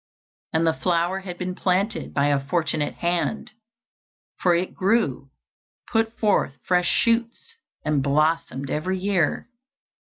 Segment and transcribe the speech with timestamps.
[0.51, 3.51] And the flower had been planted by a fortunate hand,
[4.41, 5.29] for it grew,
[5.91, 9.47] put forth fresh shoots, and blossomed every year.